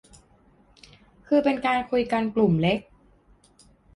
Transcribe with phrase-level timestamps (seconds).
[1.27, 2.79] คือเป็นการคุยกันกลุ่มเล็ก